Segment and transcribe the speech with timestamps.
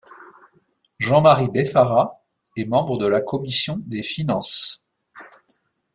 [0.97, 2.23] Jean-Marie Beffara
[2.57, 4.81] est membre de la commission des finances.